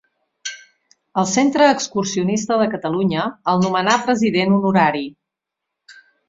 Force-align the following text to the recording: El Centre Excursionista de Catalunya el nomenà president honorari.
El 1.21 1.27
Centre 1.31 1.67
Excursionista 1.73 2.57
de 2.61 2.67
Catalunya 2.71 3.27
el 3.53 3.63
nomenà 3.67 3.95
president 4.09 4.57
honorari. 4.57 5.05